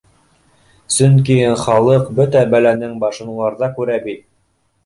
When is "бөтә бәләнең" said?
2.21-2.99